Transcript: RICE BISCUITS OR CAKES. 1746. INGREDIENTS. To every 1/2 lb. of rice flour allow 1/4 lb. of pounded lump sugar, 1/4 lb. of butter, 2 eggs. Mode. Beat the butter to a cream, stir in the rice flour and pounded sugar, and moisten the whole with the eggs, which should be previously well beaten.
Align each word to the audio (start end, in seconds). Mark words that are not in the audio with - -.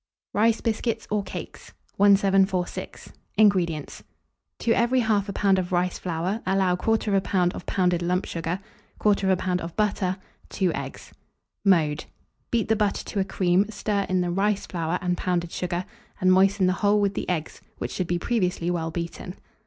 RICE 0.33 0.61
BISCUITS 0.61 1.07
OR 1.11 1.21
CAKES. 1.21 1.73
1746. 1.97 3.13
INGREDIENTS. 3.37 4.03
To 4.57 4.71
every 4.73 5.01
1/2 5.01 5.25
lb. 5.25 5.59
of 5.59 5.71
rice 5.71 5.99
flour 5.99 6.41
allow 6.43 6.75
1/4 6.75 7.21
lb. 7.21 7.53
of 7.53 7.67
pounded 7.67 8.01
lump 8.01 8.25
sugar, 8.25 8.59
1/4 8.99 9.35
lb. 9.37 9.59
of 9.61 9.75
butter, 9.75 10.17
2 10.49 10.73
eggs. 10.73 11.13
Mode. 11.63 12.05
Beat 12.49 12.67
the 12.67 12.75
butter 12.75 13.03
to 13.05 13.19
a 13.19 13.23
cream, 13.23 13.67
stir 13.69 14.07
in 14.09 14.21
the 14.21 14.31
rice 14.31 14.65
flour 14.65 14.97
and 15.03 15.15
pounded 15.17 15.51
sugar, 15.51 15.85
and 16.19 16.33
moisten 16.33 16.65
the 16.65 16.73
whole 16.81 16.99
with 16.99 17.13
the 17.13 17.29
eggs, 17.29 17.61
which 17.77 17.91
should 17.91 18.07
be 18.07 18.17
previously 18.17 18.71
well 18.71 18.89
beaten. 18.89 19.35